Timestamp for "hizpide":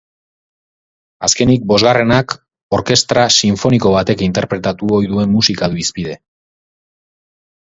5.85-6.17